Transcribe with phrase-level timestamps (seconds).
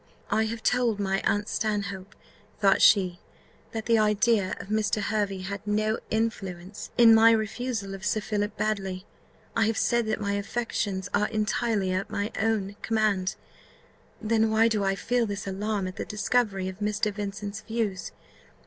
[0.31, 2.15] "I have told my aunt Stanhope,"
[2.59, 3.19] thought she,
[3.71, 4.99] "that the idea of Mr.
[4.99, 9.05] Hervey had no influence in my refusal of Sir Philip Baddely;
[9.55, 13.35] I have said that my affections are entirely at my own command:
[14.19, 17.13] then why do I feel this alarm at the discovery of Mr.
[17.13, 18.11] Vincent's views?